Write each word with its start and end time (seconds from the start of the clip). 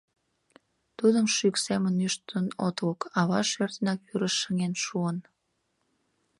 Тудым 0.97 1.25
шӱк 1.35 1.55
семын 1.65 1.95
ӱштын 2.07 2.45
от 2.65 2.77
лук, 2.85 3.01
ава 3.19 3.39
шӧр 3.49 3.69
денак 3.75 3.99
вӱрыш 4.07 4.33
шыҥен 4.41 4.73
шуын. 4.85 5.17